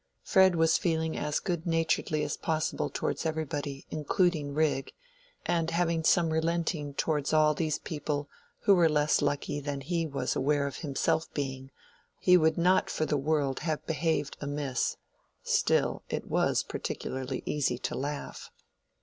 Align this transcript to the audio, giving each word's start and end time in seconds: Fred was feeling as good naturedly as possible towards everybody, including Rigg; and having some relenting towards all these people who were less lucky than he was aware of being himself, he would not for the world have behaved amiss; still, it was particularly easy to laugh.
Fred 0.23 0.55
was 0.55 0.79
feeling 0.79 1.15
as 1.15 1.39
good 1.39 1.67
naturedly 1.67 2.23
as 2.23 2.35
possible 2.35 2.89
towards 2.89 3.23
everybody, 3.23 3.85
including 3.91 4.51
Rigg; 4.51 4.93
and 5.45 5.69
having 5.69 6.03
some 6.03 6.33
relenting 6.33 6.95
towards 6.95 7.33
all 7.33 7.53
these 7.53 7.77
people 7.77 8.27
who 8.61 8.73
were 8.73 8.89
less 8.89 9.21
lucky 9.21 9.59
than 9.59 9.81
he 9.81 10.07
was 10.07 10.35
aware 10.35 10.65
of 10.65 10.77
being 10.77 10.81
himself, 10.89 11.27
he 12.17 12.35
would 12.35 12.57
not 12.57 12.89
for 12.89 13.05
the 13.05 13.15
world 13.15 13.59
have 13.59 13.85
behaved 13.85 14.37
amiss; 14.41 14.97
still, 15.43 16.01
it 16.09 16.25
was 16.25 16.63
particularly 16.63 17.43
easy 17.45 17.77
to 17.77 17.93
laugh. 17.93 18.49